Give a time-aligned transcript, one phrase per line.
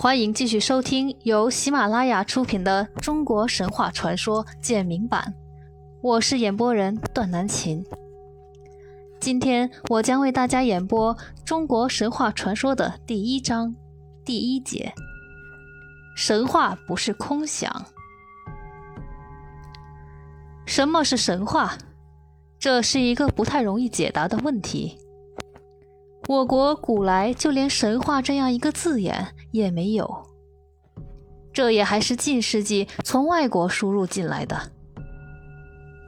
[0.00, 5.20] 欢迎继续收听由喜马拉雅出品的《中国神话传说简明版》，
[6.00, 7.84] 我是演播人段南琴。
[9.18, 11.12] 今天我将为大家演播
[11.44, 13.74] 《中国神话传说》的第一章
[14.24, 14.94] 第一节：
[16.14, 17.84] 神话不是空想。
[20.64, 21.76] 什么是神话？
[22.60, 24.96] 这是一个不太容易解答的问题。
[26.28, 30.26] 我国古来就连“神话”这样一个字眼也没有，
[31.52, 34.60] 这也还是近世纪从外国输入进来的。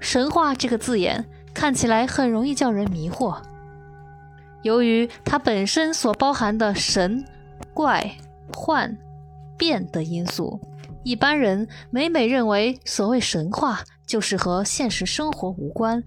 [0.01, 3.41] 神话这个字眼看起来很容易叫人迷惑，
[4.63, 7.25] 由于它本身所包含的神、
[7.75, 8.11] 怪、
[8.55, 8.97] 幻、
[9.59, 10.61] 变的因素，
[11.05, 16.03] 一般人每每认为所谓神话就是和现实生活无关。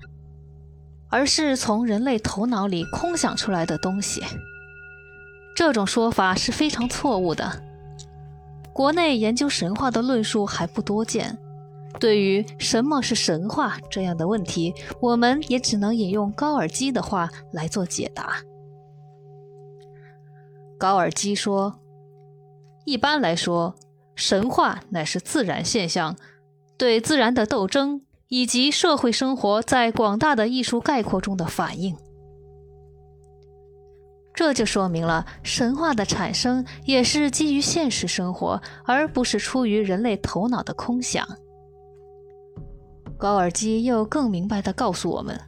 [1.10, 4.24] 而是从人类头脑里空想出来的东西，
[5.56, 7.62] 这种说法是非常错误的。
[8.72, 11.38] 国内研究神话的论述还不多见，
[12.00, 18.38] 对于什么是神话这样的问题，我们也只能引用高尔基的话来做解答。
[20.78, 21.80] 高尔基说
[22.86, 23.76] ：“一般来说，
[24.16, 26.16] 神话乃是自然现象，
[26.78, 31.96] 对自然的斗争。”以及社会生活在广大的艺术概括中的反应，
[34.34, 41.28] 这就说明了神话的产生也是基于现实生活，而不是出于人类头脑的空想。
[43.18, 45.40] 高尔基又更明白地告诉我们，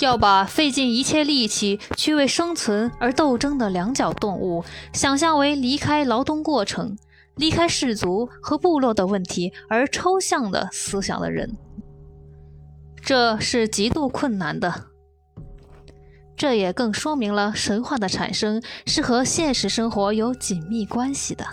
[0.00, 6.96] 要把费尽一切力气去为生存而斗争的两脚动物想象为离开劳动过程。
[7.36, 11.54] 离开氏族和部落的问题而抽象的思想的人，
[13.02, 14.86] 这是极度困难的。
[16.36, 21.46] 这也更说明了神话的产生是和现实生活有紧密关系的。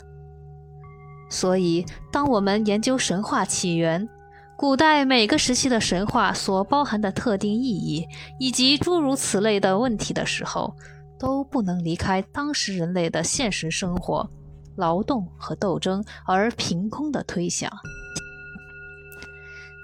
[1.30, 4.08] 所以，当我们研究神话起源、
[4.58, 8.06] 古代每个时期的神话所包含的特定意义
[8.40, 10.76] 以及诸如此类的问题的时候，
[11.18, 14.30] 都不能离开当时人类的现实生活。
[14.76, 17.72] 劳动和斗争，而凭空的推想。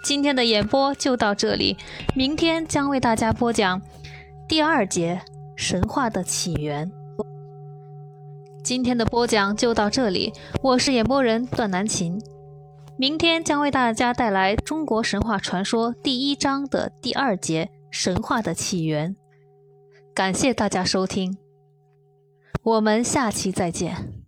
[0.04, 1.78] 今天的演播就到这里，
[2.16, 3.82] 明天将为大家播讲
[4.50, 5.22] 第二节
[5.56, 6.92] 神话的起源。
[8.64, 10.34] 今天的播讲就到这里，
[10.64, 12.20] 我是演播人段南琴，
[12.98, 19.16] 明天将为大家带来中国神话传说第一章的第二节神话的起源。
[20.16, 21.38] 感谢大家收听，
[22.64, 24.19] 我们下期再见。